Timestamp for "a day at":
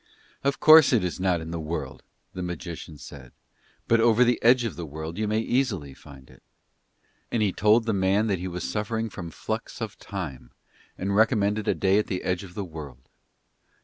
11.67-12.07